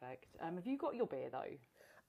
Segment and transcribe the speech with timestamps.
[0.00, 0.26] Perfect.
[0.40, 1.44] Um, have you got your beer though?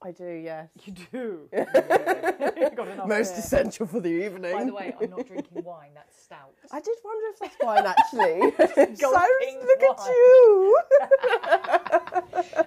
[0.04, 0.68] I do, yes.
[0.84, 1.40] You do.
[1.54, 3.40] You've got enough Most beer.
[3.40, 4.54] essential for the evening.
[4.54, 5.92] By the way, I'm not drinking wine.
[5.96, 6.54] That's stout.
[6.72, 8.52] I did wonder if that's wine actually.
[8.96, 10.80] so Gulping look at you.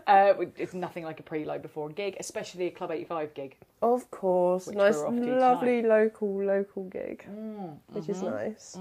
[0.07, 3.57] Uh, it's nothing like a preload before a gig, especially a Club 85 gig.
[3.83, 8.77] Of course, nice, we're to lovely local local gig, Mm, which is nice.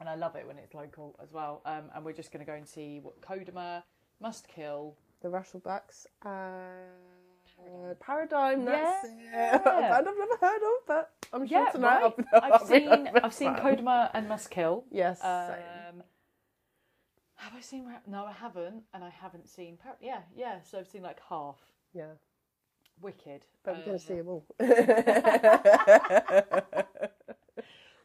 [0.00, 1.60] And I love it when it's local as well.
[1.64, 3.82] Um, and we're just going to go and see what Kodama,
[4.20, 4.94] Must Kill.
[5.22, 8.64] The Rustlebacks and Paradigm.
[8.64, 9.56] That's Yeah.
[9.56, 9.60] it.
[9.60, 12.14] A band I've never heard of, but I'm sure Yeah, tonight right.
[12.32, 13.54] I'll, I've I'll be seen I've seen.
[13.54, 14.84] Kodama and Must Kill.
[14.90, 15.22] Yes.
[15.24, 16.02] Um,
[17.36, 17.86] have I seen?
[18.06, 19.76] No, I haven't, and I haven't seen.
[19.76, 20.60] Par- yeah, yeah.
[20.62, 21.56] So I've seen like half.
[21.92, 22.12] yeah,
[23.00, 23.44] Wicked.
[23.64, 24.44] but we're Uh, gonna see them all.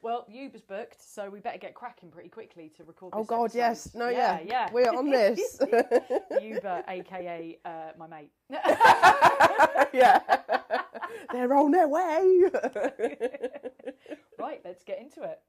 [0.03, 3.13] Well, Uber's booked, so we better get cracking pretty quickly to record.
[3.15, 3.57] oh God, episode.
[3.57, 3.95] yes.
[3.95, 4.69] No, yeah, yeah, yeah.
[4.73, 5.57] We're on this.
[6.41, 8.31] Uber, aka uh, my mate.
[9.93, 10.19] yeah.
[11.31, 12.41] They're on their way.
[14.37, 15.39] right, let's get into it.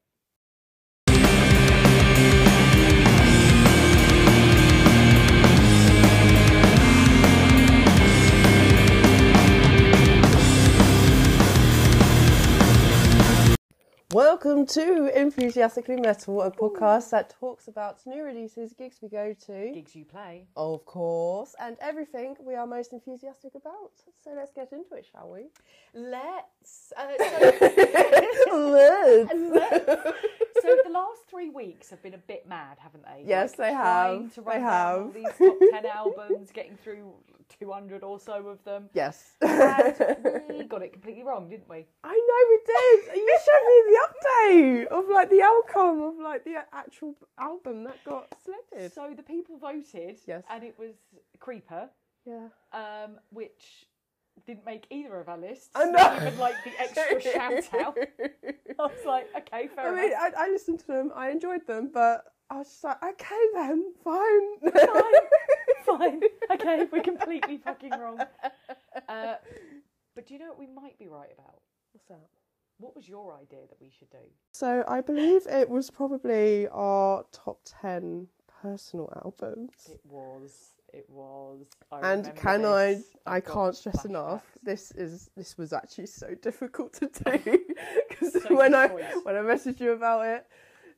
[14.15, 19.73] Welcome to Enthusiastically Metal, a podcast that talks about new releases, gigs we go to,
[19.75, 20.47] Gigs you play.
[20.57, 23.91] of course, and everything we are most enthusiastic about.
[24.23, 25.47] So let's get into it, shall we?
[25.95, 26.93] Let's.
[26.97, 27.39] Uh, so,
[28.71, 29.31] Let's.
[30.63, 33.25] so the last three weeks have been a bit mad, haven't they?
[33.27, 34.35] Yes, they trying have.
[34.35, 35.13] To They have.
[35.13, 37.15] these top ten albums, getting through
[37.49, 38.89] two hundred or so of them.
[38.93, 39.33] yes.
[39.41, 39.95] And
[40.49, 41.87] we got it completely wrong, didn't we?
[42.03, 43.17] I know we did.
[43.17, 48.03] You showed me the update of like the outcome of like the actual album that
[48.05, 48.93] got selected.
[48.93, 50.43] So the people voted, Yes.
[50.51, 50.95] and it was
[51.39, 51.89] Creeper,
[52.27, 52.49] Yeah.
[52.73, 53.87] um, which
[54.47, 55.71] didn't make either of our lists.
[55.75, 56.17] I know.
[56.17, 57.97] even like the extra shout out.
[57.99, 59.99] I was like, okay, fair enough.
[59.99, 60.33] I mean, enough.
[60.37, 61.13] I, I listened to them.
[61.15, 64.59] I enjoyed them, but I was just like, okay then, fine.
[64.61, 64.73] Fine,
[66.53, 68.19] okay, we're completely fucking wrong.
[69.09, 69.35] Uh,
[70.15, 71.61] but do you know what we might be right about?
[71.93, 72.29] What's that?
[72.79, 74.19] What was your idea that we should do?
[74.53, 78.29] So I believe it was probably our top ten
[78.63, 79.71] personal albums.
[79.91, 80.71] It was.
[80.93, 81.67] It was.
[81.93, 82.95] I And can I?
[82.95, 83.05] this.
[83.27, 84.05] I I've got can't stress flashbacks.
[84.07, 84.43] enough.
[84.63, 87.65] This is this was actually so difficult to do
[88.09, 89.05] because Sophie's when I choice.
[89.23, 90.47] when I messaged you about it,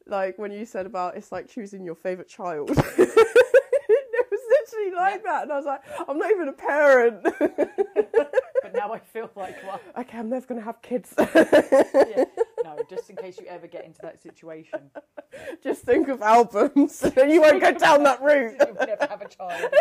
[0.06, 2.70] like when you said about it's like choosing your favorite child.
[4.78, 7.26] Literally like that, and I was like, I'm not even a parent.
[8.62, 9.78] But now I feel like one.
[9.96, 11.14] okay, I'm never gonna have kids.
[11.16, 12.24] Yeah.
[12.64, 14.90] No, just in case you ever get into that situation.
[15.62, 18.56] Just think of albums, and you won't go down that route.
[18.58, 19.72] You'll never have a child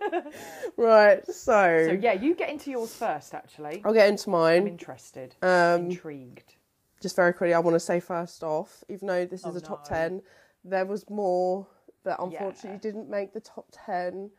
[0.76, 1.26] right.
[1.26, 3.34] So So, yeah, you get into yours first.
[3.34, 4.62] Actually, I'll get into mine.
[4.62, 6.54] I'm interested, Um, intrigued.
[7.02, 9.60] just very quickly, I want to say first off, even though this is Oh, a
[9.60, 9.96] top no.
[9.96, 10.22] 10,
[10.64, 11.66] there was more
[12.06, 12.78] that unfortunately Yeah.
[12.78, 14.30] didn't make the top 10,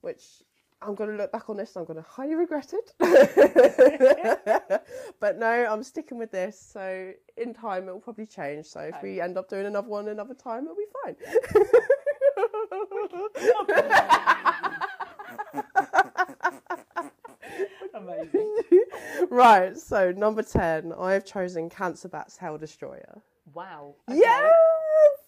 [0.00, 0.42] which
[0.82, 2.94] I'm going to look back on this and I'm going to highly regret it.
[5.20, 6.58] but no, I'm sticking with this.
[6.58, 8.64] So in time, it will probably change.
[8.64, 11.16] So if we end up doing another one another time, it'll be fine.
[17.94, 18.56] Amazing.
[19.30, 23.20] right, so number 10, I have chosen Cancer Bat's Hail Destroyer.
[23.52, 23.94] Wow.
[24.08, 24.52] Yes!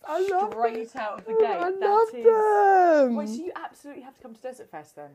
[0.08, 1.02] I love Straight them.
[1.02, 1.46] out of the gate.
[1.46, 3.16] I that love is- them.
[3.16, 5.10] Wait, so you absolutely have to come to Desert Fest then?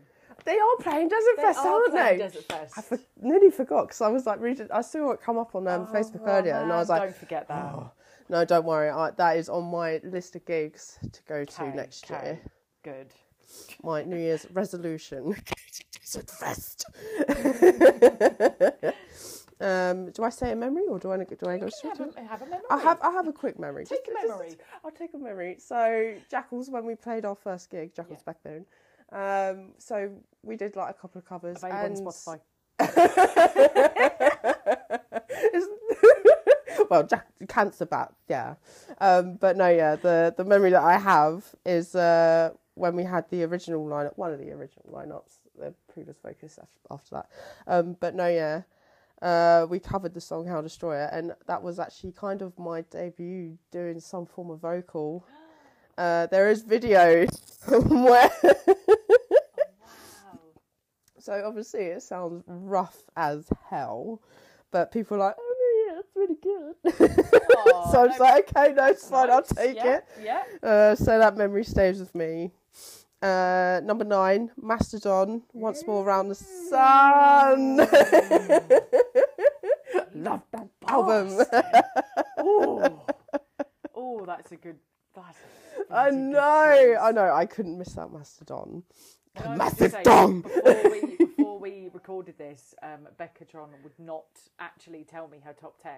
[0.46, 2.18] They are playing Desert They Fest, are aren't they?
[2.18, 2.74] Desert Fest.
[2.78, 4.68] I for- nearly forgot because I was like reading.
[4.72, 7.10] I saw it come up on um, Facebook Oh, earlier, and I was man, like,
[7.10, 7.64] don't forget that.
[7.74, 7.92] oh,
[8.30, 8.90] no, don't worry.
[8.90, 12.24] I, that is on my list of gigs to go to Okay, next okay.
[12.26, 12.40] year.
[12.84, 13.08] Good.
[13.84, 16.86] My New Year's resolution: go to Desert Fest.
[19.60, 21.98] um, do I say a memory or do I do I go straight?
[21.98, 22.66] Have to a, have a memory.
[22.70, 23.86] I have I have a quick memory.
[23.86, 24.56] Take Just- a just- memory.
[24.84, 25.56] I'll take a memory.
[25.60, 28.66] So Jackals, when we played our first gig, Jackals Backbone.
[29.12, 30.12] Um, so
[30.44, 32.40] we did like a couple of covers Available and on Spotify.
[36.90, 38.56] Well, Jack, cancer bat, yeah.
[39.00, 39.96] Um, but no, yeah.
[39.96, 44.32] The the memory that I have is uh, when we had the original lineup, one
[44.32, 45.40] of the original lineups.
[45.60, 46.60] The previous focus
[46.92, 47.26] after that.
[47.66, 48.62] Um, but no, yeah.
[49.22, 53.58] Uh, we covered the song "Hail Destroyer," and that was actually kind of my debut
[53.72, 55.26] doing some form of vocal.
[55.98, 57.26] Uh, there is video
[57.68, 58.30] where.
[58.44, 58.54] Wow.
[61.18, 64.22] So obviously it sounds rough as hell,
[64.70, 66.76] but people are like, oh yeah, it's really good.
[67.92, 70.06] So I was no- like, okay, no, it's fine, I'll take yeah, it.
[70.22, 70.44] Yeah.
[70.62, 72.52] Uh, so that memory stays with me.
[73.22, 77.78] Uh, number nine, Mastodon, once more around the sun.
[80.14, 81.40] Love that album.
[82.38, 83.02] oh,
[83.96, 84.78] oh, that's a good.
[85.16, 85.38] That's
[85.90, 86.98] a, I that's a good know.
[87.02, 87.34] I know.
[87.34, 88.84] I couldn't miss that Mastodon.
[89.36, 90.42] And I Massive gonna say, dong.
[90.42, 94.26] Before we, before we recorded this, um, Beccatron would not
[94.60, 95.94] actually tell me her top 10.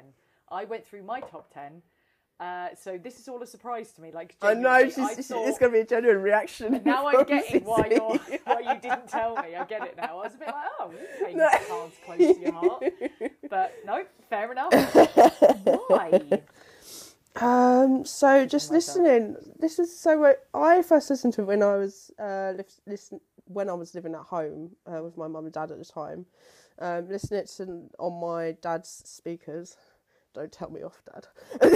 [0.51, 1.81] I went through my top 10.
[2.39, 4.12] Uh, so this is all a surprise to me.
[4.13, 6.81] Like I know, she's, I it's going to be a genuine reaction.
[6.86, 9.56] now I'm getting why you're why you didn't tell me.
[9.56, 10.19] I get it now.
[10.19, 10.94] I was a bit like, oh,
[11.33, 11.50] No.
[11.68, 12.83] cards close to your heart.
[13.50, 14.74] But no, fair enough.
[15.88, 16.41] Why?
[17.41, 19.38] Um, so just listening.
[19.59, 20.33] This is so.
[20.53, 24.13] I first listened to it when I was uh, li- listen when I was living
[24.13, 26.25] at home uh, with my mum and dad at the time.
[26.80, 29.77] Um, listening to on my dad's speakers.
[30.33, 31.25] Don't tell me off, Dad.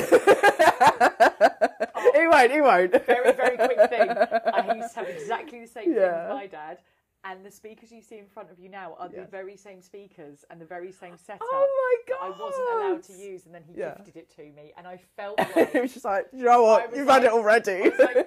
[2.14, 2.52] he won't.
[2.52, 2.92] He won't.
[3.06, 4.10] Very, very quick thing.
[4.12, 6.78] I used to have exactly the same thing with my dad.
[7.26, 10.44] And the speakers you see in front of you now are the very same speakers
[10.50, 11.48] and the very same setup.
[11.50, 13.94] Oh my that I wasn't allowed to use, and then he Yeah.
[13.96, 16.94] gifted it to me, and I felt it like was just like, you know what?
[16.94, 17.94] You've had it already.
[18.02, 18.26] I,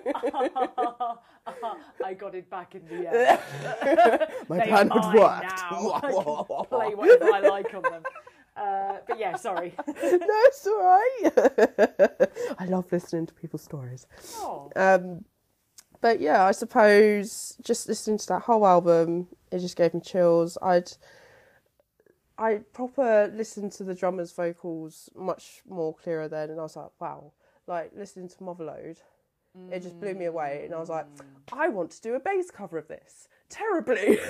[1.52, 3.38] like, I got it back in the end.
[4.48, 5.70] my They plan are had worked.
[5.70, 5.92] now.
[6.02, 8.02] I can play whatever I like on them.
[8.56, 9.74] Uh, but yeah, sorry.
[9.86, 11.30] no, it's all right.
[12.58, 14.06] I love listening to people's stories.
[14.36, 15.24] Oh, Um,
[16.00, 20.56] but yeah, I suppose just listening to that whole album, it just gave me chills.
[20.62, 20.92] I'd
[22.38, 26.90] I proper listened to the drummer's vocals much more clearer then, and I was like,
[27.00, 27.32] wow.
[27.66, 28.98] Like listening to Motherload,
[29.72, 31.06] it just blew me away, and I was like,
[31.52, 34.18] I want to do a bass cover of this terribly.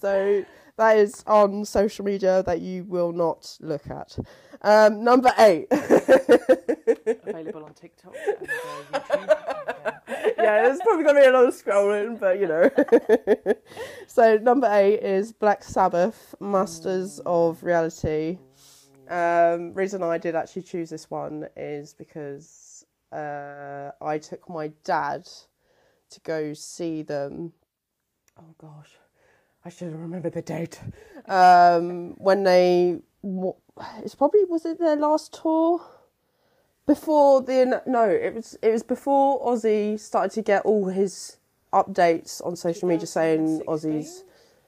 [0.00, 0.44] so
[0.76, 4.18] that is on social media that you will not look at.
[4.62, 5.66] Um, number eight.
[5.70, 8.50] available on TikTok and
[8.92, 9.96] uh, YouTube.
[10.38, 13.54] Yeah, there's probably going to be a lot of scrolling, but you know.
[14.06, 18.38] so number eight is Black Sabbath, Masters of Reality.
[19.08, 25.28] Um, reason I did actually choose this one is because uh, I took my dad
[26.10, 27.52] to go see them.
[28.38, 28.90] Oh gosh,
[29.66, 30.80] I should have remembered the date.
[31.26, 33.00] Um, when they,
[34.04, 35.80] it's probably was it their last tour
[36.86, 41.38] before the no, it was it was before Ozzy started to get all his
[41.72, 43.66] updates on social media saying 2016?
[44.02, 44.24] Ozzy's.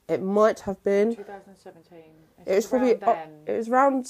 [0.09, 1.15] It might have been.
[1.15, 1.99] 2017.
[2.45, 3.29] It was probably then.
[3.47, 4.09] it was around.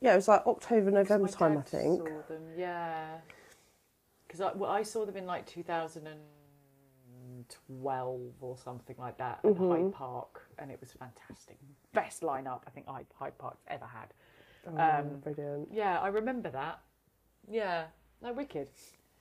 [0.00, 2.06] Yeah, it was like October, November time, I think.
[2.06, 3.16] Saw them, yeah.
[4.28, 5.44] Because I, well, I saw them in like
[7.48, 9.70] 2012 or something like that at Mm-hmm.
[9.70, 11.58] Hyde Park, and it was fantastic.
[11.92, 14.14] Best lineup I think Hyde, Hyde Park's ever had.
[14.66, 15.68] Oh, Um, brilliant!
[15.72, 16.80] Yeah, I remember that.
[17.50, 17.84] Yeah,
[18.22, 18.70] no, wicked.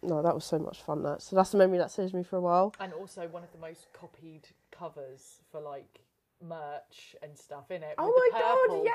[0.02, 1.04] No, that was so much fun.
[1.04, 2.74] That so that's a memory that stays with me for a while.
[2.80, 6.00] And also one of the most copied covers for like
[6.48, 7.96] merch and stuff in it.
[7.98, 8.92] Oh with my the purple, god!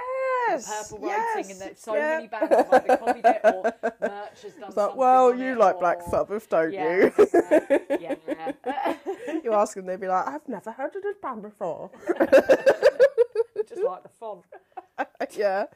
[0.50, 2.16] Yes, The purple yes, writing, and there's so yeah.
[2.16, 3.62] many bands have either copied it or
[4.00, 7.12] merch has done It's like, well, you like Black Sabbath, don't Yeah, you?
[8.00, 8.14] yeah,
[8.66, 8.96] yeah.
[9.44, 11.90] you ask them, they'd be like, I've never heard of this band before.
[13.68, 14.44] Just like the font.
[15.36, 15.66] yeah.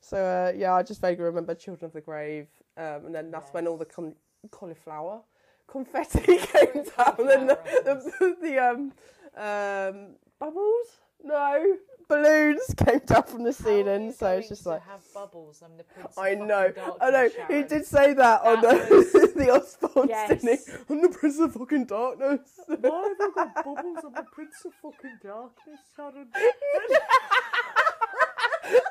[0.00, 3.52] So uh, yeah, I just vaguely remember Children of the Grave, um, and then that's
[3.52, 4.14] when all the con-
[4.50, 5.20] cauliflower
[5.68, 8.92] confetti came down, and then the, the, the um,
[9.36, 10.06] um,
[10.38, 10.86] bubbles,
[11.24, 11.76] no,
[12.08, 14.12] balloons came down from the ceiling.
[14.12, 14.82] So it's just like.
[14.82, 15.62] have bubbles.
[15.64, 16.16] I'm the prince.
[16.18, 17.28] I of know, I know.
[17.48, 20.28] He did say that, on That the was- the Osbourne, Yes.
[20.28, 20.72] didn't he?
[20.90, 22.40] I'm the Prince of fucking darkness.
[22.66, 23.98] Why have I got bubbles?
[24.04, 26.28] I'm the prince of fucking darkness, Sharon.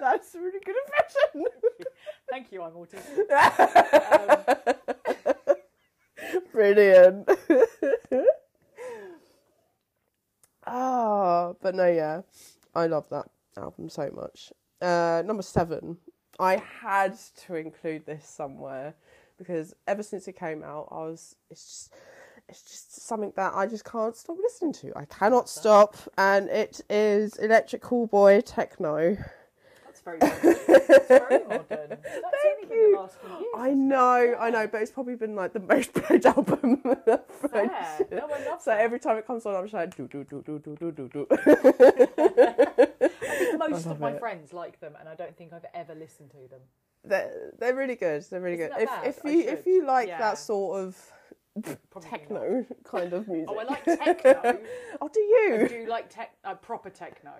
[0.01, 1.45] That's a really good impression.
[2.29, 2.62] Thank you.
[2.63, 3.29] I'm autistic.
[6.29, 7.29] Um, Brilliant.
[10.72, 12.22] Ah, but no, yeah,
[12.76, 13.26] I love that
[13.58, 14.54] album so much.
[14.82, 15.98] Uh, number seven,
[16.40, 18.94] I had to include this somewhere
[19.38, 21.94] because ever since it came out, I was it's just
[22.48, 24.92] it's just something that I just can't stop listening to.
[24.96, 29.18] I cannot stop, and it is Electric Callboy Tekkno.
[29.86, 30.20] that's very
[31.08, 31.89] very modern.
[31.89, 32.91] That's only been you.
[32.96, 33.46] the last few years.
[33.55, 36.81] I know, I know, but it's probably been like the most played album.
[36.84, 38.08] Fair.
[38.12, 38.79] No, I love So that.
[38.81, 41.10] every time it comes on, I'm just like do do do do do do do
[41.13, 41.27] do.
[41.29, 42.86] I
[43.38, 44.19] think most of my it.
[44.19, 46.62] friends like them, and I don't think I've ever listened to them.
[47.03, 48.24] They're they're really good.
[48.29, 48.84] They're really Isn't good.
[48.84, 49.08] If bad?
[49.08, 50.17] if I you if you like Yeah.
[50.19, 51.12] that sort of
[51.89, 53.48] Probably techno kind of music.
[53.50, 54.60] Oh, I like techno.
[55.01, 55.67] oh, do I you?
[55.67, 57.31] do you like tech, uh, proper techno.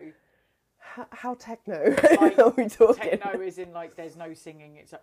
[1.00, 1.96] How, how techno
[2.38, 3.04] are we talking?
[3.20, 4.76] Techno is in like there's no singing.
[4.78, 5.02] It's like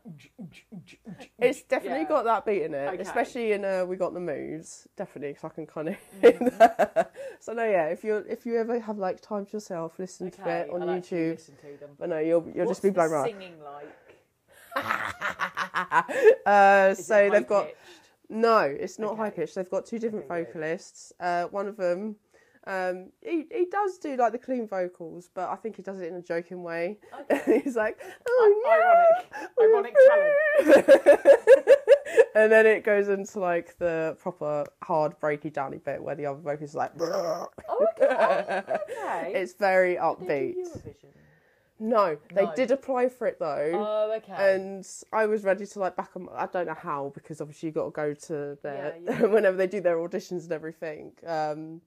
[1.39, 2.09] It's definitely Yeah.
[2.09, 3.03] got that beat in it, Okay.
[3.03, 5.97] especially in uh, "We Got the Moves." Definitely, because I can kind of.
[6.23, 7.01] Mm-hmm.
[7.41, 7.87] so no, yeah.
[7.87, 10.83] If you if you ever have like time to yourself, listen to Okay, it on
[10.83, 11.33] I'll YouTube.
[11.37, 11.91] Listen to them.
[11.99, 13.31] But no, you'll you'll What's just be blown right.
[13.31, 13.97] Singing like.
[16.47, 17.69] Uh, so they've got
[18.29, 19.37] no, it's not high Okay.
[19.43, 19.55] pitched.
[19.57, 21.13] They've got two different vocalists.
[21.21, 22.17] Uh, one of them,
[22.67, 26.09] um, he he does do like the clean vocals, but I think he does it
[26.09, 26.99] in a joking way.
[27.33, 27.61] Okay.
[27.65, 29.95] He's like, oh no, ironic, ironic
[30.87, 31.21] talent.
[32.35, 36.41] and then it goes into like the proper hard breaky downy bit where the other
[36.41, 36.93] vocals like.
[37.69, 38.63] Oh, okay.
[38.69, 39.33] okay.
[39.35, 40.55] It's very upbeat.
[41.79, 42.55] No, they No.
[42.55, 43.71] did apply for it though.
[43.75, 44.55] Oh, okay.
[44.55, 46.29] and I was ready to like back them.
[46.35, 49.27] I don't know how because obviously you got to go to their Yeah, yeah.
[49.27, 51.13] whenever they do their auditions and everything.
[51.27, 51.83] Um,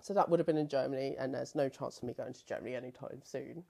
[0.00, 2.46] so that would have been in Germany, and there's no chance of me going to
[2.46, 3.64] Germany anytime soon.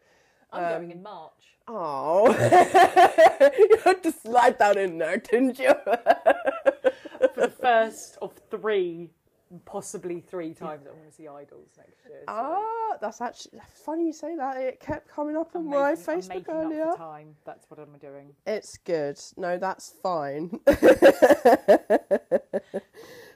[0.52, 1.56] I'm um, going in March.
[1.68, 2.28] Oh,
[3.58, 5.72] you had to slide that in there, didn't you?
[7.34, 9.10] For the first of three,
[9.64, 12.20] possibly three times I'm going to see IDLES next year.
[12.20, 14.56] so ah, that's actually funny you say that.
[14.56, 16.88] It kept coming up on I'm my making, I'm Facebook making earlier.
[16.88, 17.36] Up time.
[17.44, 18.32] That's what I'm doing.
[18.46, 19.20] It's good.
[19.36, 20.58] No, that's fine.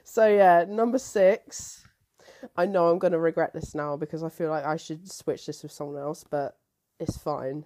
[0.03, 1.85] so yeah, number six.
[2.55, 5.63] I know I'm gonna regret this now because I feel like I should switch this
[5.63, 6.57] with someone else, but
[6.99, 7.65] it's fine.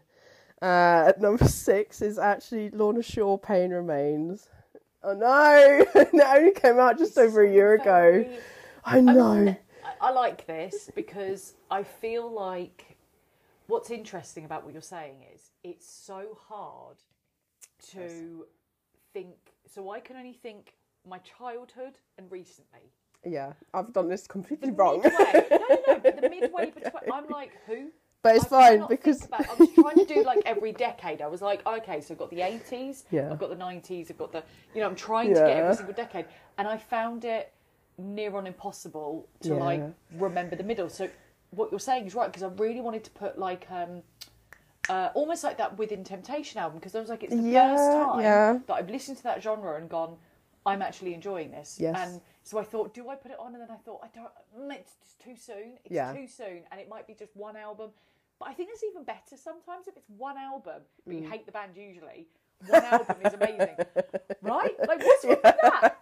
[0.61, 3.37] Uh, number six is actually Lorna Shore.
[3.37, 4.49] Pain remains.
[5.03, 5.85] Oh no!
[5.95, 8.25] it only came out just over a year ago.
[8.83, 9.35] I know.
[9.35, 9.57] mean,
[10.01, 12.97] I, I like this because I feel like
[13.67, 16.97] what's interesting about what you're saying is it's so hard
[17.91, 18.45] to
[19.13, 19.35] think.
[19.67, 20.73] So I can only think
[21.07, 22.91] my childhood and recently.
[23.25, 25.01] Yeah, I've done this completely The wrong.
[25.01, 27.11] midway, no, no, no, but the midway between.
[27.13, 27.89] I'm like, who?
[28.21, 31.21] but it's fine because about- I was trying to do like every decade.
[31.21, 33.31] I was like, okay, so I've got the 80s, Yeah.
[33.31, 35.93] I've got the 90s, I've got the, you know, I'm trying to get every single
[35.93, 36.25] decade,
[36.57, 37.51] and I found it
[37.97, 39.83] near on impossible to like
[40.17, 40.89] remember the middle.
[40.89, 41.09] So
[41.51, 44.01] what you're saying is right because I really wanted to put like um.
[44.89, 47.91] Uh, almost like that Within Temptation album because I was like, it's the Yeah, first
[47.91, 48.57] time yeah.
[48.65, 50.15] that I've listened to that genre and gone,
[50.65, 51.77] I'm actually enjoying this.
[51.79, 51.95] Yes.
[51.95, 53.53] And so I thought, do I put it on?
[53.53, 54.31] And then I thought, I don't.
[54.57, 55.73] mm, It's just too soon.
[55.85, 56.11] It's Yeah.
[56.13, 57.91] too soon, and it might be just one album.
[58.39, 61.21] But I think it's even better sometimes if it's one album, but Mm.
[61.21, 62.27] you hate the band usually.
[62.67, 63.75] One album is amazing,
[64.41, 64.75] right?
[64.87, 65.95] Like what's wrong with that?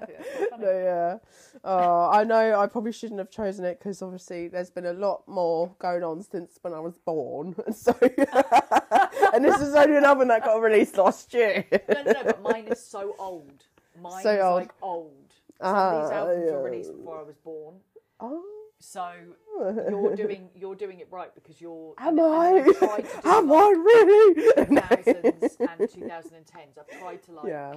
[0.00, 0.62] I think that's quite funny.
[0.64, 1.18] No, yeah.
[1.64, 2.58] Oh, I know.
[2.58, 6.22] I probably shouldn't have chosen it because obviously there's been a lot more going on
[6.22, 7.54] since when I was born.
[7.72, 7.92] So,
[9.34, 11.64] and this is only an album that got released last year.
[11.88, 13.64] No, no, no, but mine is so old.
[14.00, 14.56] Mine So is old.
[14.56, 15.12] like old.
[15.60, 16.52] So Ah, these albums yeah.
[16.56, 17.74] were released before I was born.
[18.20, 18.42] Oh,
[18.80, 19.12] So
[19.90, 21.94] you're doing you're doing it right because you're.
[21.98, 22.52] am and- I?
[22.58, 24.34] I've tried to do Am like I really?
[24.34, 26.78] 2000s and 2010s.
[26.78, 27.46] I've tried to like.
[27.46, 27.74] yeah,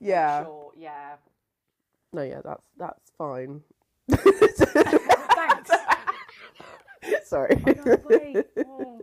[0.00, 0.44] yeah.
[0.44, 1.16] Sure, yeah.
[2.12, 2.40] No, yeah.
[2.44, 3.62] That's that's fine.
[4.10, 5.70] Thanks.
[7.24, 7.62] Sorry.
[8.66, 9.00] Oh.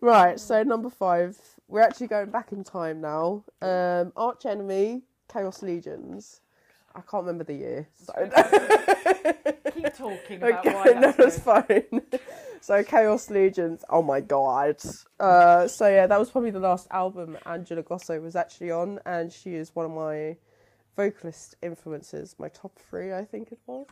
[0.00, 3.42] Right, so number five, we're actually going back in time now.
[3.62, 5.02] Um, Arch Enemy,
[5.34, 6.40] Chaos Legions.
[6.94, 7.88] I can't remember the year.
[7.96, 8.12] So.
[9.74, 12.02] Keep talking about okay, why no, that's fine.
[12.60, 14.76] so Chaos Legions, oh my god.
[15.18, 19.32] Uh, so yeah, that was probably the last album Angela Gossow was actually on, and
[19.32, 20.36] she is one of my
[20.96, 23.86] vocalist influences, my top three, I think it was.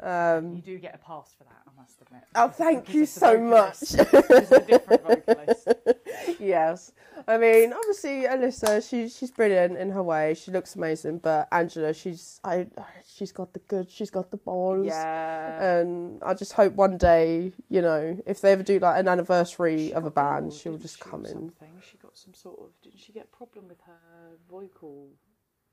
[0.00, 2.22] Um, You do get a pass for that, I must admit.
[2.34, 3.98] oh, thank you so vocalist.
[3.98, 4.06] much.
[4.30, 5.68] It's a different vocalist.
[6.40, 6.92] yes.
[7.26, 10.34] I mean, obviously, Alissa, she, she's brilliant in her way.
[10.34, 12.66] She looks amazing, but Angela, she's I,
[13.06, 14.86] she's got the good, she's got the balls.
[14.86, 15.78] Yeah.
[15.78, 19.88] And I just hope one day, you know, if they ever do like an anniversary
[19.88, 21.32] She of a band, she'll just she, come in.
[21.32, 21.80] Something.
[21.90, 22.66] She got some sort of.
[22.82, 25.08] Didn't she get a problem with her vocal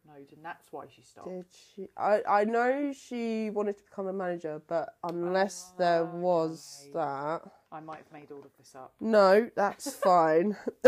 [0.06, 1.30] node, and that's why she stopped?
[1.30, 1.46] Did
[1.76, 1.88] she?
[1.98, 6.94] I I know she wanted to become a manager, but unless there was Okay.
[6.94, 7.42] that,
[7.72, 8.94] I might have made all of this up.
[9.00, 10.56] no, that's fine.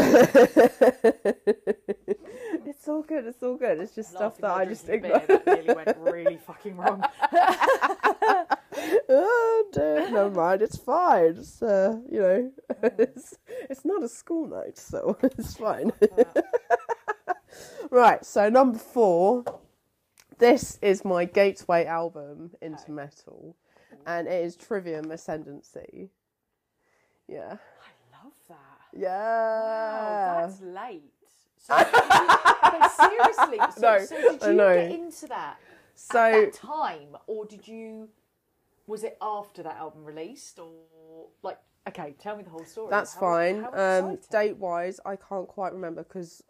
[2.66, 3.26] it's all good.
[3.26, 3.80] It's all good.
[3.80, 5.20] It's just stuff that I just ignore.
[5.28, 7.04] That nearly went really fucking wrong.
[9.10, 10.62] oh dear, never mind.
[10.62, 11.36] It's fine.
[11.38, 12.52] It's uh, you know,
[12.84, 13.36] it's
[13.70, 15.92] it's not a school night, so it's fine.
[17.90, 18.26] Right.
[18.26, 19.44] So number four.
[20.38, 22.92] This is my gateway album into Okay.
[22.92, 23.56] metal,
[24.06, 26.10] and it is Trivium Ascendancy.
[27.26, 27.54] Yeah.
[27.56, 28.58] I love that.
[28.92, 29.62] Yeah.
[29.62, 31.14] Wow, that's late.
[31.58, 31.74] So,
[32.98, 35.58] seriously, so, No, so did you get into that
[36.10, 38.10] at that time, or did you?
[38.88, 42.90] Was it after that album released, or like Okay, tell me the whole story.
[42.90, 43.64] That's How- fine.
[43.64, 46.44] how um, date wise, I can't quite remember because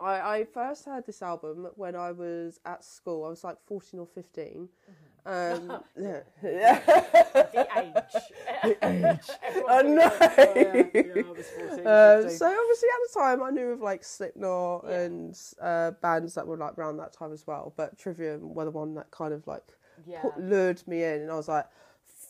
[0.00, 3.24] I, I first heard this album when I was at school.
[3.24, 4.44] I was like 14 or 15.
[4.46, 5.04] Mm-hmm.
[5.26, 6.20] Um, yeah.
[6.42, 8.78] the age.
[9.68, 10.10] I know.
[10.12, 12.38] Oh, yeah, yeah, I was 14, Uh, 15.
[12.38, 15.00] so obviously at the time I knew of like Slipknot Yeah.
[15.00, 17.72] and uh, bands that were like around that time as well.
[17.76, 19.64] But Trivium were the one that kind of like
[20.06, 20.20] yeah.
[20.20, 21.66] put, lured me in, and I was like,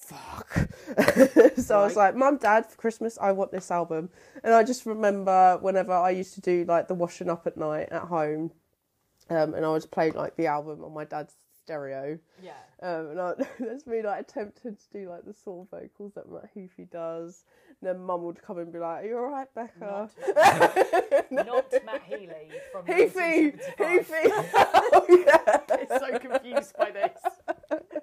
[0.04, 0.68] "Fuck!"
[1.56, 4.10] so I was like, "Mum, Dad, for Christmas, I want this album."
[4.42, 7.88] And I just remember whenever I used to do like the washing up at night
[7.90, 8.52] at home,
[9.30, 11.34] um, and I was playing like the album on my dad's
[11.64, 12.52] stereo, yeah.
[12.82, 16.30] um, and I, there's me like attempting to do like the sort of vocals that
[16.30, 17.44] Matt Heafy does.
[17.80, 20.10] And then Mum would come and be like, "Are you all right, Becca?"
[21.30, 23.76] Not, not Matt Healy from 1975.
[23.78, 24.30] Heafy.
[24.92, 25.78] oh yeah.
[25.80, 28.00] It's so confused by this.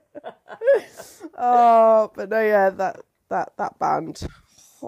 [1.37, 4.21] oh, but no, yeah, that that that band.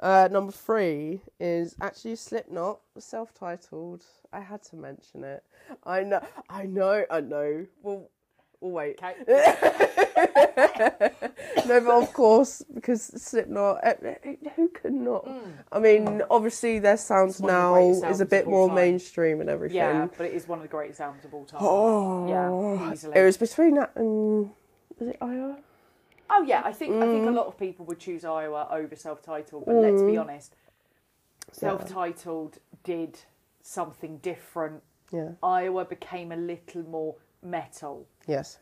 [0.00, 4.04] Uh, number three is actually Slipknot, self-titled.
[4.32, 5.44] I had to mention it.
[5.86, 6.20] I know,
[6.50, 7.66] I know, I know.
[7.84, 8.10] Well,
[8.60, 8.98] we'll wait.
[9.00, 9.14] Okay.
[11.66, 13.94] no, but of course, because Slipknot, eh,
[14.24, 15.28] eh, who could not?
[15.70, 18.74] I mean, obviously their sounds the now greatest is a bit more time.
[18.74, 19.76] mainstream and everything.
[19.76, 21.60] Yeah, but it is one of the greatest albums of all time.
[21.62, 23.16] Oh, Yeah, easily.
[23.16, 24.50] It was between that and
[25.02, 25.58] was it Iowa?
[26.30, 27.34] Oh yeah, I think I think a Mm.
[27.34, 30.54] lot of people would choose Iowa over self-titled, but let's be honest,
[31.50, 33.18] self-titled did
[33.62, 34.82] something different.
[35.10, 35.32] Yeah.
[35.42, 38.06] Iowa became a little more metal.
[38.26, 38.58] Yes.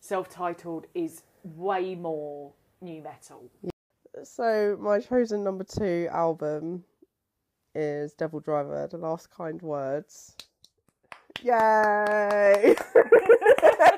[0.00, 3.50] Self-titled is way more new metal.
[4.22, 6.84] So my chosen number two album
[7.74, 10.36] is Devil Driver: The Last Kind Words.
[11.42, 12.76] Yay!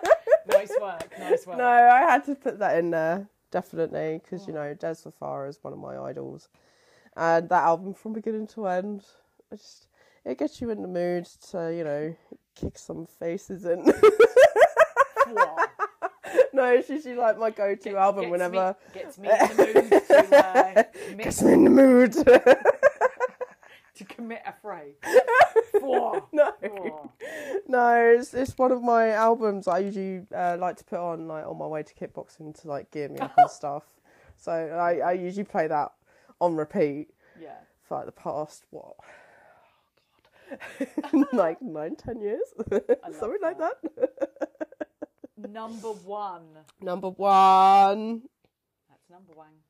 [0.48, 1.58] Nice work, nice work.
[1.58, 5.58] no, I had to put that in there definitely because you know Dez Fafara is
[5.62, 6.48] one of my idols,
[7.16, 9.04] and that album from beginning to end,
[9.50, 9.88] it just
[10.24, 12.16] it gets you in the mood to you know
[12.54, 13.92] kick some faces in.
[16.54, 20.02] No, it's usually like my go-to album Gets whenever me, gets me in the mood
[20.06, 20.82] to, uh,
[21.16, 22.14] gets me in the mood.
[23.96, 24.94] to commit a fray.
[26.32, 26.52] No.
[27.66, 31.46] No, it's, it's one of my albums I usually uh, like to put on like
[31.46, 33.84] on my way to kickboxing to like gear me up and stuff.
[34.36, 35.92] So I, I usually play that
[36.40, 37.08] on repeat
[37.40, 37.56] Yeah.
[37.82, 38.94] for like the past what,
[40.52, 40.56] oh,
[41.12, 42.42] God, like nine, ten years,
[43.18, 43.74] something like that.
[45.36, 46.46] Number one.
[46.80, 48.22] Number one,
[48.88, 49.62] That's number one.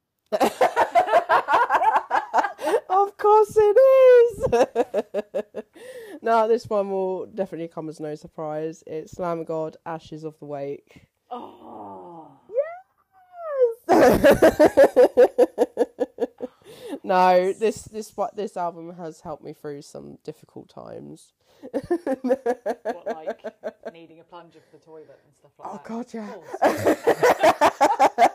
[2.89, 5.65] Of course it is.
[6.23, 8.83] now this one will definitely come as no surprise.
[8.87, 11.07] It's Lamb God, Ashes of the Wake.
[11.31, 12.29] Oh.
[17.05, 21.33] no, this this what this album has helped me through some difficult times.
[22.83, 23.45] What, like
[23.93, 25.85] needing a plunger for the toilet and stuff like Oh that?
[25.85, 26.27] God, yeah,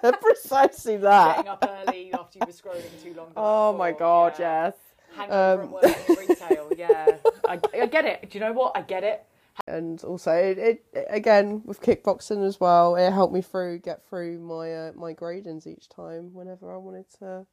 [0.02, 0.22] course.
[0.22, 3.32] precisely Getting up early after you were scrolling too long.
[3.36, 4.66] Oh my God, yeah.
[4.66, 4.74] yes.
[5.16, 7.18] Hangover Um, in retail, yeah.
[7.48, 8.30] I, I get it.
[8.30, 8.74] Do you know what?
[8.76, 9.26] I get it.
[9.68, 10.58] And also, it,
[10.94, 12.96] it again with kickboxing as well.
[12.96, 17.06] It helped me through get through my uh, my gradings each time whenever I wanted
[17.20, 17.46] to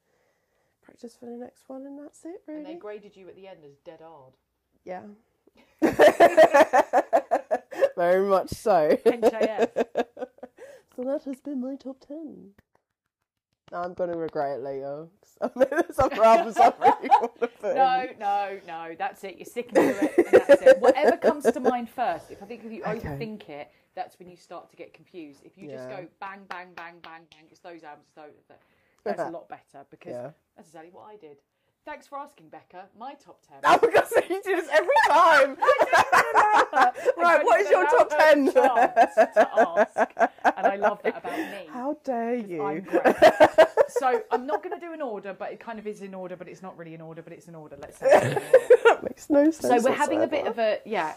[0.85, 2.61] practice for the next one, and that's it really.
[2.61, 4.35] And they graded you at the end as dead hard.
[4.85, 5.03] Yeah.
[7.97, 8.97] Very much so.
[9.07, 9.85] NJF.
[10.97, 12.51] So that has been my top 10.
[13.73, 15.09] I'm going to regret it later.
[15.21, 18.19] 'cause I mean, there's other albums I really want to put No, in.
[18.21, 18.95] no, no.
[18.97, 19.37] That's it.
[19.37, 20.79] You're sticking to it, and that's it.
[20.79, 22.31] Whatever comes to mind first.
[22.31, 23.01] If I think if you Okay.
[23.01, 25.41] overthink it, that's when you start to get confused.
[25.45, 28.07] If you just go bang, bang, bang, bang, bang, it's those albums.
[28.15, 28.31] Those,
[29.05, 30.31] that's a lot better because Yeah.
[30.57, 31.39] that's exactly what I did.
[31.85, 32.87] Thanks for asking, Becca.
[32.99, 33.59] My top ten.
[33.63, 35.57] Oh my god, so you do this every time!
[37.19, 38.53] right, what is your top 10?
[38.55, 38.63] to
[39.59, 40.13] ask,
[40.57, 41.67] and I love that about me.
[41.73, 42.81] How dare I'm you?
[43.89, 46.37] so I'm not going to do an order, but it kind of is in order,
[46.37, 47.77] but it's not really in order, but it's in order.
[47.79, 48.07] Let's say.
[48.11, 48.77] it's in order.
[48.85, 49.83] that makes no sense.
[49.85, 51.15] So we're having a bit of a yeah.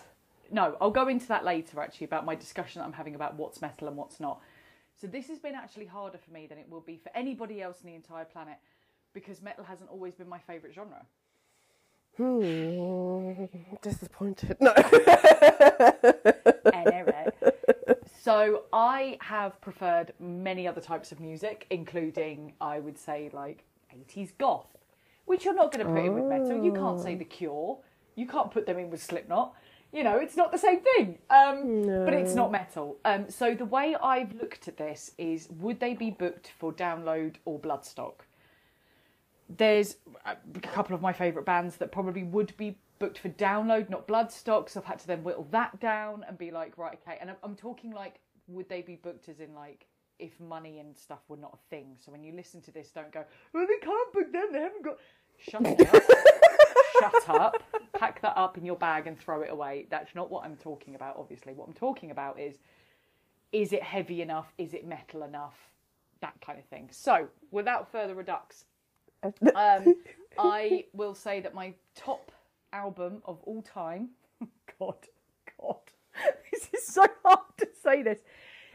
[0.52, 3.62] No, I'll go into that later actually about my discussion that I'm having about what's
[3.62, 4.41] metal and what's not.
[4.99, 7.77] So this has been actually harder for me than it will be for anybody else
[7.83, 8.57] on the entire planet
[9.13, 11.05] because metal hasn't always been my favourite genre.
[12.17, 13.45] Hmm,
[13.81, 14.57] disappointed.
[14.60, 14.73] No.
[16.73, 17.27] Anyway.
[18.19, 23.63] So I have preferred many other types of music, including I would say like
[23.95, 24.75] 80s goth,
[25.25, 26.63] which you're not going to put in with metal.
[26.63, 27.77] You can't say The Cure.
[28.15, 29.53] You can't put them in with Slipknot.
[29.93, 31.19] You know, it's not the same thing.
[31.30, 32.06] Um, No.
[32.06, 32.97] But it's not metal.
[33.06, 37.36] Um, so the way I've looked at this is would they be booked for download
[37.45, 38.13] or Bloodstock?
[39.50, 39.95] There's
[40.26, 44.69] a couple of my favourite bands that probably would be booked for download, not Bloodstock.
[44.69, 47.17] So I've had to then whittle that down and be like, right, okay.
[47.21, 49.86] And I'm, I'm talking like, would they be booked as in like,
[50.19, 51.95] if money and stuff were not a thing?
[52.04, 53.23] So when you listen to this, don't go,
[53.54, 54.47] well, they can't book them.
[54.52, 54.97] They haven't got.
[55.39, 55.80] Shut up.
[57.00, 57.63] Shut up.
[57.97, 59.88] Pack that up in your bag and throw it away.
[59.89, 61.53] That's not what I'm talking about, obviously.
[61.53, 62.57] What I'm talking about is
[63.51, 64.53] is it heavy enough?
[64.57, 65.55] Is it metal enough?
[66.21, 66.89] That kind of thing.
[66.91, 68.65] So, without further redux,
[69.55, 69.95] um,
[70.38, 72.31] I will say that my top
[72.73, 74.10] album of all time.
[74.79, 74.95] God,
[75.60, 75.77] God,
[76.51, 78.19] this is so hard to say this.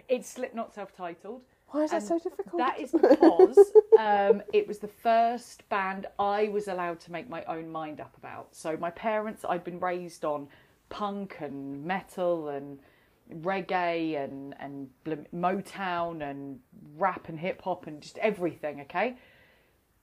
[0.09, 1.43] It's Slipknot self-titled.
[1.73, 2.59] Why is that And so difficult?
[2.59, 3.59] That is because
[3.99, 8.15] um, it was the first band I was allowed to make my own mind up
[8.17, 8.55] about.
[8.55, 10.49] So my parents, I'd been raised on
[10.91, 12.79] punk and metal and
[13.41, 14.91] reggae and and
[15.35, 16.61] Motown and
[16.97, 18.83] rap and hip hop and just everything.
[18.83, 19.17] Okay.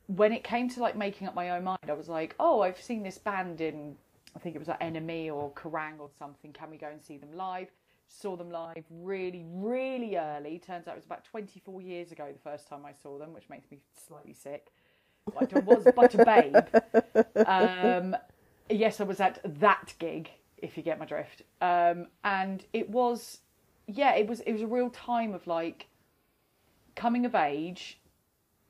[0.07, 2.81] When it came to like making up my own mind, I was like, oh, I've
[2.81, 3.95] seen this band in,
[4.35, 6.51] I think it was like NME or Kerrang or something.
[6.51, 7.67] Can we go and see them live?
[8.09, 10.59] Saw them live really, really early.
[10.59, 13.49] Turns out it was about 24 years ago the first time I saw them, which
[13.49, 14.71] makes me slightly sick.
[15.33, 16.55] But I was but a babe.
[17.45, 18.15] Um,
[18.69, 21.43] yes, I was at that gig, if you get my drift.
[21.61, 23.39] Um, and it was,
[23.87, 25.87] yeah, it was it was a real time of like
[26.95, 27.99] coming of age,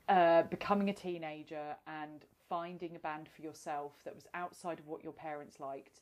[0.09, 5.03] uh, becoming a teenager, and finding a band for yourself that was outside of what
[5.03, 6.01] your parents liked.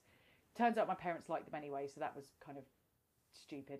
[0.58, 2.64] Turns out my parents liked them anyway, so that was kind of
[3.44, 3.80] stupid.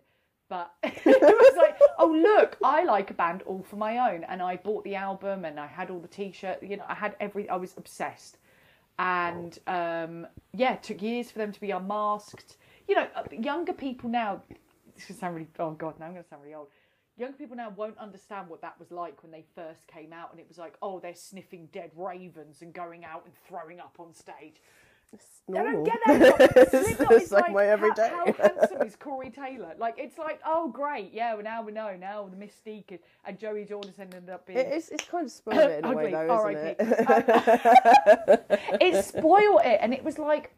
[0.50, 4.42] But it was like, oh look, I like a band all for my own, and
[4.42, 6.64] I bought the album, and I had all the T-shirt.
[6.64, 7.50] You know, I had every.
[7.50, 8.38] I was obsessed,
[8.98, 12.58] and um, yeah, it took years for them to be unmasked.
[12.88, 14.42] You know, uh, younger people now.
[14.96, 15.48] This is sound really.
[15.60, 16.70] Oh god, now I'm going to sound really old.
[17.18, 20.40] Younger people now won't understand what that was like when they first came out, and
[20.40, 24.14] it was like, oh, they're sniffing dead ravens and going out and throwing up on
[24.14, 24.62] stage.
[25.14, 25.18] I
[25.52, 25.74] normal.
[25.74, 26.52] don't get that.
[26.74, 26.74] it's
[27.12, 28.10] is same like, way every how, day.
[28.10, 29.74] how handsome is Corey Taylor?
[29.78, 31.34] Like, it's like, oh, great, yeah.
[31.34, 31.96] Well, now we know.
[31.96, 34.60] Now the mystique is, and Joey Jordison ended up being.
[34.60, 36.82] It is, it's kind of spoiled it in a way, though, isn't it?
[38.82, 40.52] it spoiled it, and it was like,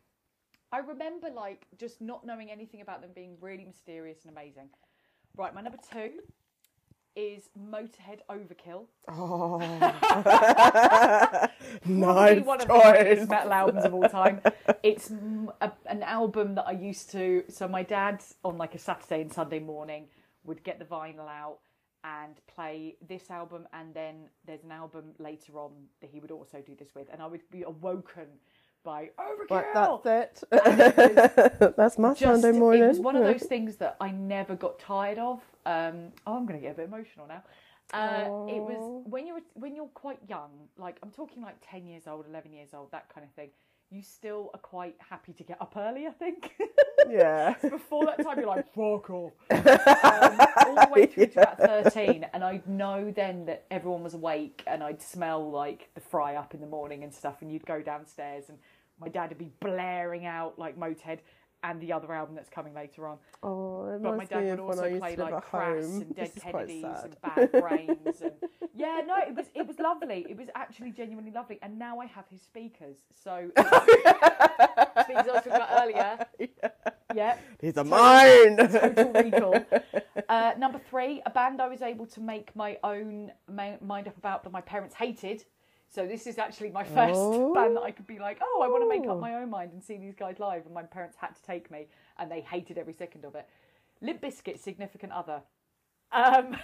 [0.71, 4.69] I remember like just not knowing anything about them being really mysterious and amazing.
[5.37, 6.21] Right, my number two
[7.15, 8.85] is Motorhead Overkill.
[9.09, 9.59] oh.
[11.85, 12.91] Nice one of the choice.
[12.91, 14.41] greatest metal albums of all time.
[14.83, 15.11] It's
[15.61, 17.43] a, an album that I used to.
[17.49, 20.07] So my dad on like a Saturday and Sunday morning
[20.45, 21.59] would get the vinyl out
[22.03, 26.59] and play this album, and then there's an album later on that he would also
[26.65, 28.25] do this with, and I would be awoken
[28.85, 29.51] by Overkill.
[29.51, 29.65] Right,
[30.05, 31.73] that's it.
[31.77, 32.83] that's my Just- Sunday morning.
[32.83, 35.41] It was one of those things that I never got tired of.
[35.69, 37.43] Um, oh, I'm going to get a bit emotional now.
[37.93, 42.03] Uh, it was when you're when you're quite young, like I'm talking like ten years
[42.07, 43.49] old, eleven years old, that kind of thing.
[43.91, 46.05] You still are quite happy to get up early.
[46.05, 46.51] I think
[47.09, 47.55] Yeah.
[47.63, 49.33] before that time you're like fuck off.
[49.51, 54.13] Um, all the way through to about thirteen, and I'd know then that everyone was
[54.13, 57.65] awake, and I'd smell like the fry up in the morning and stuff, and you'd
[57.65, 58.59] go downstairs, and
[58.99, 61.19] my dad would be blaring out like Motorhead
[61.63, 63.17] and the other album that's coming later on.
[63.43, 66.01] Oh, it But my dad would of when I also play like Crass home.
[66.01, 68.31] and Dead Kennedys and Bad Brains and
[68.75, 70.25] yeah, no, it was it was lovely.
[70.29, 71.59] It was actually genuinely lovely.
[71.61, 72.97] And now I have his speakers.
[73.23, 76.25] So speakers I was talking about earlier.
[77.15, 78.57] Yeah, These are mine.
[78.57, 79.65] total recall.
[80.29, 84.43] Uh, number three, a band I was able to make my own mind up about
[84.43, 85.43] that my parents hated.
[85.89, 87.53] So this is actually my first Oh.
[87.53, 89.13] band that I could be like, oh, I want to make Oh.
[89.15, 91.69] up my own mind and see these guys live, and my parents had to take
[91.71, 93.47] me, and they hated every second of it.
[94.01, 95.41] Limp Bizkit, significant other.
[96.11, 96.55] Um,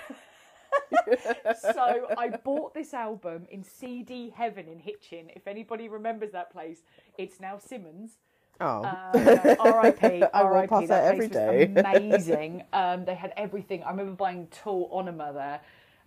[1.62, 5.30] so I bought this album in CD Heaven in Hitchin.
[5.36, 6.84] If anybody remembers that place,
[7.18, 8.18] it's now Simmons.
[8.62, 8.84] Oh.
[8.84, 10.24] Uh, R.I.P.
[10.24, 10.68] I R.I.P.
[10.68, 12.64] past That every place was amazing.
[12.74, 13.84] Um, they had everything.
[13.84, 15.62] I remember buying Tool Ænima there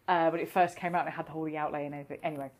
[0.08, 1.00] uh, when it first came out.
[1.00, 2.24] and It had the whole the outlay and everything.
[2.24, 2.50] Anyway,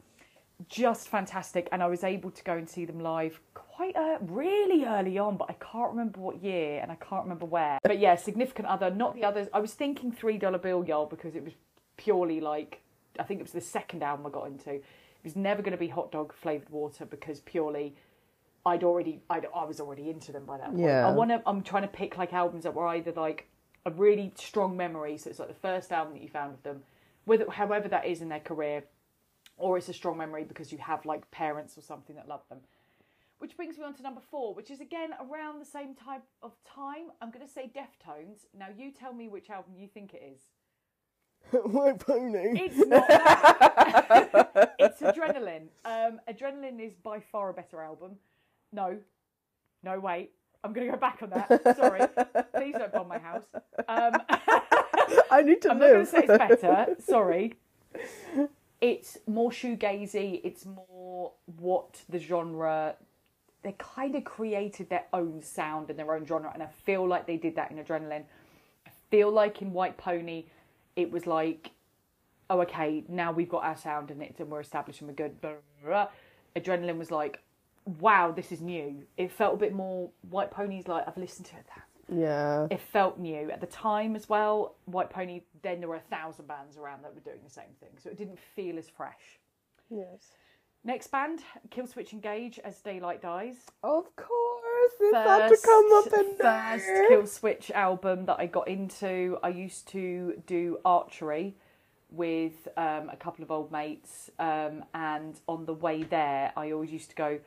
[0.69, 1.69] just fantastic.
[1.73, 5.37] And I was able to go and see them live quite uh, really early on,
[5.37, 7.79] but I can't remember what year and I can't remember where.
[7.85, 9.49] But yeah, significant other, not the others.
[9.53, 11.53] I was thinking Three Dollar Bill Y'all because it was
[11.97, 12.81] purely like
[13.19, 14.71] I think it was the second album I got into.
[14.75, 14.85] It
[15.25, 17.95] was never going to be Hot Dog Flavored Water because purely
[18.65, 20.81] I'd already I'd, I was already into them by that point.
[20.81, 21.07] Yeah.
[21.07, 21.43] I want to.
[21.47, 23.49] I'm trying to pick like albums that were either like
[23.87, 26.83] a really strong memory, so it's like the first album that you found of them,
[27.25, 28.85] whether however that is in their career,
[29.59, 32.59] or it's a strong memory because you have like parents or something that love them.
[33.39, 36.53] Which brings me on to number four, which is again around the same type of
[36.65, 37.13] time.
[37.21, 38.47] I'm going to say Deftones.
[38.57, 40.41] Now you tell me which album you think it is.
[41.73, 42.61] My Pony.
[42.61, 44.75] It's not that.
[44.79, 45.69] it's Adrenaline.
[45.85, 48.17] Um, Adrenaline is by far a better album.
[48.73, 48.99] No,
[49.85, 50.33] no, wait.
[50.65, 51.77] I'm going to go back on that.
[51.77, 52.01] Sorry.
[52.57, 53.45] Please don't bomb my house.
[53.87, 54.15] Um,
[55.31, 56.97] I need to I'm not going to say it's better.
[56.99, 57.55] Sorry.
[58.81, 60.41] It's more shoegazy.
[60.45, 62.95] It's more what the genre.
[63.63, 67.27] They kind of created their own sound and their own genre, and I feel like
[67.27, 68.25] they did that in Adrenaline.
[68.87, 70.45] I feel like in White Pony,
[70.95, 71.73] it was like,
[72.51, 75.37] oh, okay, now we've got our sound and it's and we're establishing we're good.
[76.57, 77.41] Adrenaline was like,
[78.01, 79.03] wow, this is new.
[79.17, 80.11] It felt a bit more.
[80.31, 81.67] White Pony's like I've listened to it.
[82.13, 82.67] Yeah.
[82.71, 84.77] It felt new at the time as well.
[84.87, 85.43] White Pony.
[85.63, 88.17] Then there were a thousand bands around that were doing the same thing, so it
[88.17, 89.39] didn't feel as fresh.
[89.91, 90.33] Yes.
[90.85, 91.41] Next band,
[91.71, 93.57] Killswitch Engage as Daylight Dies.
[93.83, 96.39] Of course, this had to come up in first
[96.87, 97.11] there.
[97.11, 99.39] Killswitch album that I got into.
[99.43, 101.57] I used to do archery
[102.11, 106.91] with um, a couple of old mates, um, and on the way there, I always
[106.91, 107.39] used to go,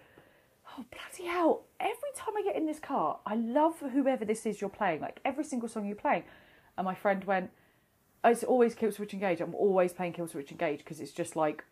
[0.78, 4.62] "Oh bloody hell!" Every time I get in this car, I love whoever this is
[4.62, 5.02] you're playing.
[5.02, 6.24] Like every single song you're playing,
[6.78, 7.52] and my friend went,
[8.24, 9.42] "Oh, "It's always Killswitch Engage.
[9.42, 11.64] I'm always playing Killswitch Engage because it's just like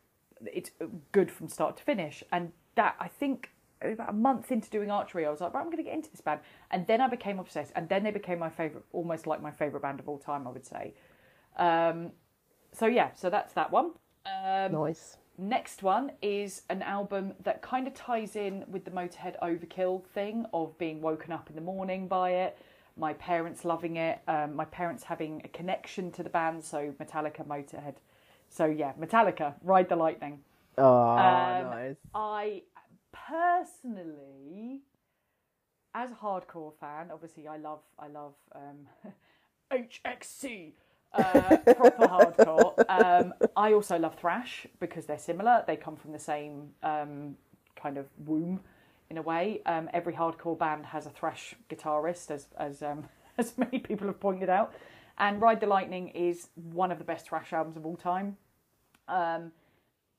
[0.46, 0.72] it's
[1.12, 5.26] good from start to finish." And that I think about a month into doing archery,
[5.26, 6.42] I was like, right, I'm going to get into this band.
[6.72, 7.72] And then I became obsessed.
[7.76, 10.52] And then they became my favourite, almost like my favourite band of all time, I
[10.52, 10.94] would say.
[11.58, 12.12] Um,
[12.72, 13.92] so, yeah, so that's that one.
[14.26, 15.18] Um, Nice.
[15.42, 20.46] Next one is an album that kind of ties in with the Motorhead Overkill thing
[20.54, 22.58] of being woken up in the morning by it.
[22.98, 24.20] My parents loving it.
[24.28, 27.96] Um, my parents having a connection to the band, so Metallica, Motorhead.
[28.50, 30.40] So yeah, Metallica, Ride the Lightning.
[30.78, 31.96] Oh, Um, nice.
[32.14, 32.64] I
[33.14, 34.82] personally,
[35.94, 38.90] as a hardcore fan, obviously I love I love um,
[39.72, 40.74] HXC.
[41.14, 42.86] Uh, proper hardcore.
[42.88, 45.64] Um, I also love thrash because they're similar.
[45.66, 47.36] They come from the same um,
[47.76, 48.60] kind of womb,
[49.10, 49.62] in a way.
[49.66, 54.20] Um, every hardcore band has a thrash guitarist, as as um, as many people have
[54.20, 54.74] pointed out.
[55.18, 58.38] And Ride the Lightning is one of the best thrash albums of all time.
[59.08, 59.52] Um,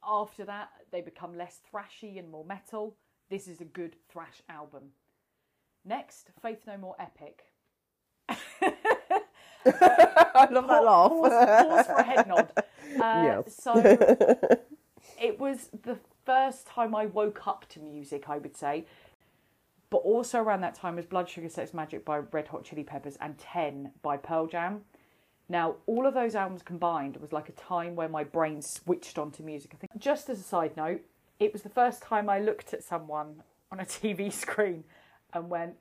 [0.07, 2.97] after that, they become less thrashy and more metal.
[3.31, 4.91] This is a good thrash album.
[5.85, 7.45] Next, Faith No More Epic.
[9.67, 11.11] I love that laugh.
[11.11, 12.53] Pause, pause for a head nod.
[13.01, 13.55] Uh, Yes.
[13.63, 14.59] So
[15.21, 15.97] it was the
[16.27, 18.85] first time I woke up to music, I would say.
[19.91, 23.17] But also around that time was Blood Sugar Sex Magik by Red Hot Chili Peppers
[23.21, 24.81] and Ten by Pearl Jam.
[25.49, 29.43] Now, all of those albums combined was like a time where my brain switched onto
[29.43, 29.73] music.
[29.75, 31.03] I think, just as a side note,
[31.39, 34.85] it was the first time I looked at someone on a TV screen
[35.33, 35.75] and went,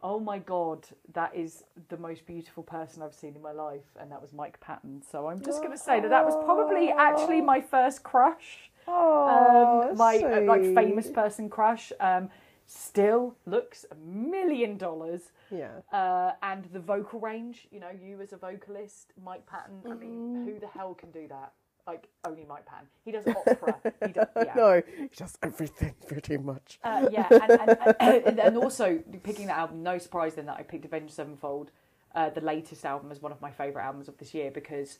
[0.00, 4.10] Oh my god, that is the most beautiful person I've seen in my life, and
[4.12, 5.02] that was Mike Patton.
[5.10, 9.88] So I'm just going to say that that was probably actually my first crush, Oh,
[9.90, 11.92] um, my uh, like famous person crush.
[11.98, 12.30] Um,
[12.66, 15.80] still looks a million dollars, Yeah.
[15.92, 17.66] uh, and the vocal range.
[17.72, 19.80] You know, you as a vocalist, Mike Patton.
[19.90, 21.52] I mean, who the hell can do that?
[21.88, 22.84] Like only Mike Pan.
[23.02, 23.80] He does opera.
[24.06, 24.52] he does, yeah.
[24.54, 26.78] No, he does everything pretty much.
[26.84, 27.50] Uh, yeah, and,
[27.98, 31.70] and, and, and also picking that album, no surprise then that I picked Avenged Sevenfold,
[32.14, 34.98] uh, the latest album, as one of my favourite albums of this year because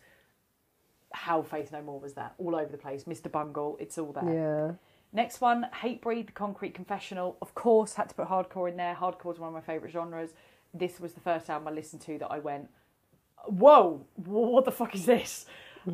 [1.12, 2.32] how Faith No More was that?
[2.38, 3.04] All over the place.
[3.04, 3.30] Mr.
[3.30, 4.32] Bungle, it's all there.
[4.32, 4.72] Yeah.
[5.12, 7.36] Next one, Hatebreed, The Concrete Confessional.
[7.42, 8.94] Of course, had to put hardcore in there.
[8.94, 10.30] Hardcore is one of my favourite genres.
[10.72, 12.70] This was the first album I listened to that I went,
[13.46, 15.46] whoa, what the fuck is this?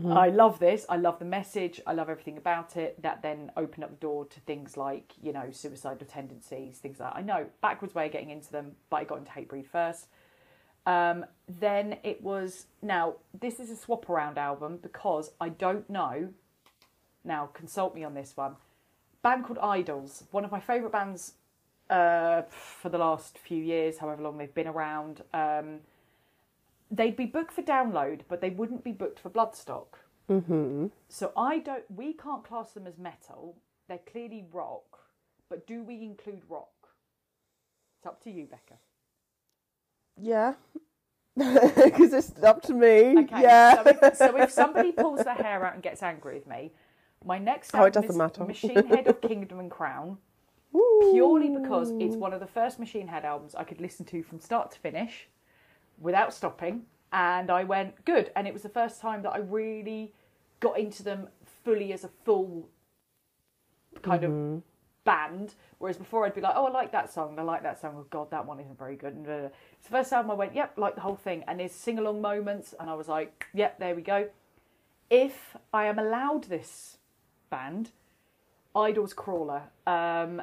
[0.07, 0.87] I love this.
[0.88, 1.80] I love the message.
[1.87, 3.00] I love everything about it.
[3.02, 7.12] That then opened up the door to things like, you know, suicidal tendencies, things like
[7.12, 7.18] that.
[7.18, 10.07] I know, backwards way of getting into them, but I got into Hatebreed first.
[10.87, 16.28] Um, then it was, now, this is a swap around album because I don't know.
[17.24, 18.57] Now, consult me on this one.
[19.22, 21.35] Band called IDLES, one of my favourite bands
[21.88, 25.22] uh, for the last few years, however long they've been around.
[25.33, 25.80] Um,
[26.96, 29.87] they'd be booked for download, but they wouldn't be booked for Bloodstock.
[30.30, 30.87] Mm-hmm.
[31.09, 31.85] So I don't.
[31.94, 33.57] We can't class them as metal.
[33.88, 34.98] They're clearly rock,
[35.50, 36.68] but do we include rock?
[37.98, 38.74] It's up to you, Becca.
[40.20, 40.54] Yeah.
[41.37, 43.18] Because it's up to me.
[43.18, 43.42] Okay.
[43.42, 43.83] yeah.
[43.83, 46.72] So if, so if somebody pulls their hair out and gets angry with me,
[47.24, 48.44] my next Oh, it album doesn't is matter.
[48.44, 50.18] Machine Head of Kingdom and Crown.
[51.12, 54.40] purely because it's one of the first Machine Head albums I could listen to from
[54.40, 55.28] start to finish
[56.05, 56.83] without stopping.
[57.12, 58.31] And I went, good.
[58.37, 60.12] And it was the first time that I really
[60.61, 61.29] got into them
[61.64, 62.69] fully as a full
[64.03, 64.62] kind of
[65.05, 65.55] band.
[65.79, 67.38] Whereas before I'd be like, oh, I like that song.
[67.38, 67.95] I like that song.
[67.97, 69.14] Oh God, that one isn't very good.
[69.14, 71.43] And uh, it's the first time I went, yep, like the whole thing.
[71.49, 74.29] And there's sing along moments, and I was like, yep, there we go.
[75.09, 76.99] If I am allowed this
[77.49, 77.90] band,
[78.75, 80.43] IDLES Crawler, um,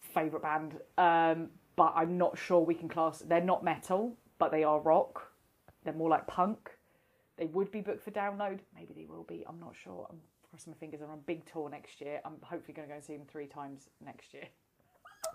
[0.00, 3.18] favorite band, um, but I'm not sure we can class.
[3.18, 5.30] They're not metal, but they are rock.
[5.84, 6.70] They're more like punk.
[7.36, 8.60] They would be booked for download.
[8.74, 9.44] Maybe they will be.
[9.46, 10.06] I'm not sure.
[10.10, 10.18] I'm
[10.50, 11.00] crossing my fingers.
[11.02, 12.20] I'm on a big tour next year.
[12.24, 14.44] I'm hopefully going to go and see them three times next year.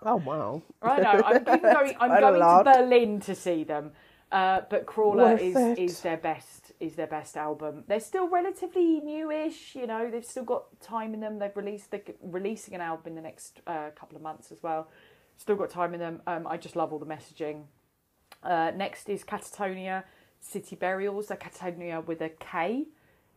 [0.04, 0.62] Oh wow!
[0.80, 1.22] I know.
[1.24, 1.96] I'm going.
[2.00, 2.62] I'm going to.
[2.64, 3.92] Berlin to see them.
[4.32, 5.78] Uh, but Crawler Worth is it.
[5.78, 7.84] is their best is their best album.
[7.86, 9.74] They're still relatively newish.
[9.74, 11.38] You know, they've still got time in them.
[11.38, 14.88] They've released they're releasing an album in the next uh, couple of months as well.
[15.42, 16.22] Still got time in them.
[16.28, 17.64] Um, I just love all the messaging.
[18.44, 20.04] Uh, next is Katatonia
[20.38, 21.26] City Burials.
[21.26, 22.86] They're Katatonia with a K,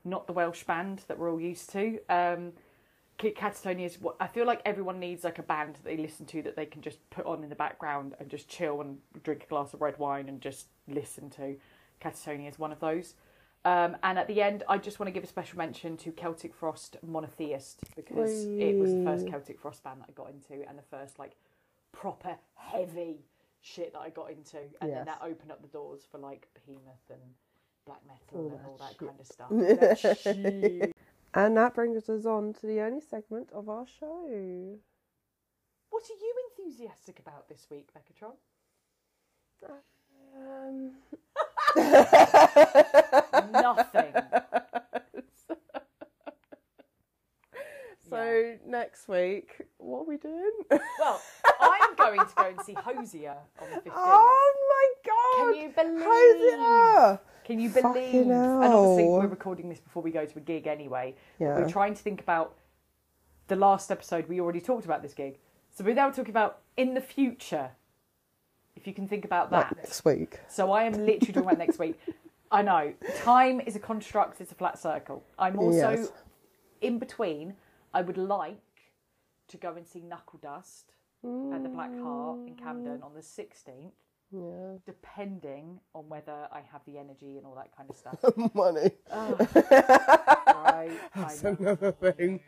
[0.03, 1.97] not the Welsh band that we're all used to.
[2.07, 2.51] Um,
[3.17, 6.43] Katatonia is what I feel like everyone needs like a band that they listen to
[6.43, 9.47] that they can just put on in the background and just chill and drink a
[9.47, 11.55] glass of red wine and just listen to.
[11.99, 13.15] Katatonia is one of those.
[13.63, 16.53] Um, and at the end, I just want to give a special mention to Celtic
[16.53, 20.77] Frost Monotheist because it was the first Celtic Frost band that I got into and
[20.77, 21.31] the first like
[21.95, 23.25] proper heavy
[23.61, 27.09] shit that I got into, and then that opened up the doors for like Behemoth
[27.09, 27.21] and
[27.85, 29.07] black metal All and all that shit.
[29.07, 29.49] kind of stuff.
[30.23, 30.91] That.
[31.37, 34.77] And that brings us on to the only segment of our show.
[35.89, 38.35] What are you enthusiastic about this week, Beccatron?
[40.37, 40.91] Um,
[43.51, 44.13] Nothing.
[48.15, 50.51] so next week, what are we doing?
[50.71, 51.21] Well,
[51.61, 53.93] I'm going to go and see Hozier on the 15th.
[53.95, 55.53] oh my god!
[55.53, 56.07] Can you believe?
[56.59, 57.19] Hozier!
[57.45, 58.21] Can you Fucking believe?
[58.31, 58.33] And
[58.73, 61.15] obviously, we're recording this before we go to a gig anyway.
[61.39, 61.59] Yeah.
[61.59, 62.55] We're trying to think about
[63.47, 64.27] the last episode.
[64.27, 65.37] We already talked about this gig,
[65.69, 67.69] so we're now talking about in the future.
[68.75, 69.67] If you can think about that.
[69.67, 70.39] Like next week.
[70.49, 71.99] So I am literally talking about next week.
[72.51, 75.23] I know time is a construct; it's a flat circle.
[75.39, 76.11] I'm also Yes.
[76.81, 77.53] in between.
[77.95, 78.59] I would like
[79.47, 80.91] to go and see Knuckledust
[81.53, 83.93] at the Black Heart in Camden on the 16th,
[84.31, 84.77] Yeah.
[84.85, 88.19] depending on whether I have the energy and all that kind of stuff.
[88.53, 88.91] Money.
[89.11, 92.41] Right, I That's another thing.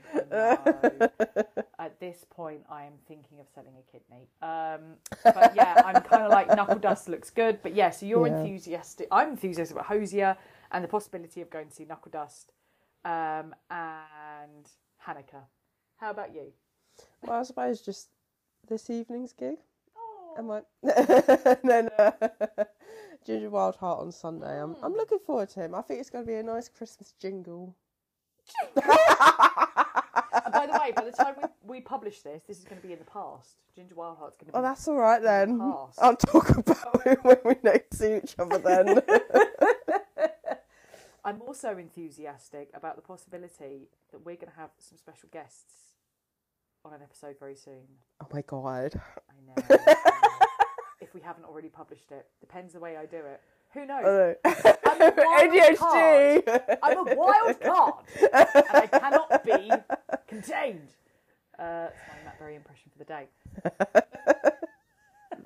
[1.79, 4.27] At this point, I am thinking of selling a kidney.
[4.41, 7.59] Um, but yeah, I'm kind of like Knuckledust looks good.
[7.63, 8.37] But yeah, so you're Yeah.
[8.41, 9.07] enthusiastic.
[9.11, 10.37] I'm enthusiastic about Hozier
[10.71, 12.51] and the possibility of going to see Knuckledust
[13.05, 14.65] um, and
[15.07, 15.43] Hanukkah.
[15.97, 16.51] How about you?
[17.23, 18.09] Well, I suppose just
[18.67, 19.57] this evening's gig.
[19.95, 22.11] Oh, And my- and then uh,
[23.25, 24.59] Ginger Wildheart on Sunday.
[24.61, 24.97] I'm I'm Hmm.
[24.97, 25.75] looking forward to him.
[25.75, 27.75] I think it's going to be a nice Christmas jingle.
[28.75, 28.83] And
[30.53, 32.93] by the way, by the time we, we publish this, this is going to be
[32.93, 33.57] in the past.
[33.75, 34.57] Ginger Wildheart's going to be.
[34.57, 35.59] Oh, that's all right then.
[35.59, 35.99] Past.
[36.01, 39.01] I'll talk about it when we next see each other then.
[41.27, 45.73] I'm also enthusiastic about the possibility that we're going to have some special guests
[46.85, 47.83] on an episode very soon.
[48.21, 48.93] oh my god.
[49.29, 49.77] I know.
[51.01, 53.41] If we haven't already published it, depends the way I do it.
[53.73, 54.05] Who knows?
[54.05, 56.77] Oh, I'm a wild ADHD.
[56.81, 59.69] I'm a wild card, and I cannot be
[60.29, 60.87] contained.
[61.59, 63.27] Uh, that's my Matt Berry impression for the day.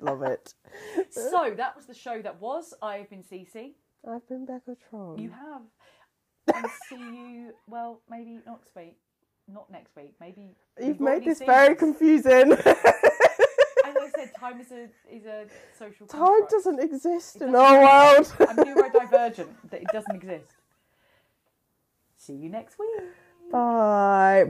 [0.00, 0.54] Love it.
[1.10, 2.72] So that was the show that was.
[2.80, 3.72] I've been Cece.
[4.08, 5.20] I've been Beccatron.
[5.20, 5.62] You have.
[6.54, 7.52] And see you.
[7.68, 8.96] Well, maybe next week.
[9.48, 10.14] Not next week.
[10.20, 12.52] Maybe You've made this very confusing.
[13.84, 15.46] As I said, time is a is a
[15.78, 16.06] social.
[16.06, 16.50] Time construct.
[16.50, 18.32] doesn't exist It in doesn't our world.
[18.40, 19.48] I'm neurodivergent.
[19.70, 20.50] That it doesn't exist.
[22.16, 23.02] See you next week.
[23.50, 24.46] Bye.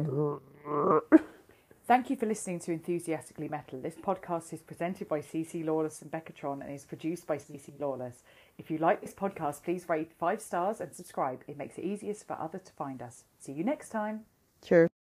[1.86, 3.80] Thank you for listening to Enthusiastically Metal.
[3.80, 8.22] This podcast is presented by Cece Lawless and Beccatron and is produced by Cece Lawless.
[8.58, 11.42] If you like this podcast, please rate five stars and subscribe.
[11.46, 13.24] It makes it easiest for others to find us.
[13.38, 14.20] See you next time.
[14.62, 14.91] Cheers.